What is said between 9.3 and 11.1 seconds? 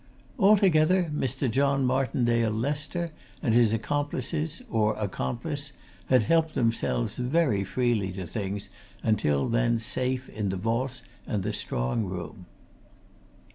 then safe in the vaults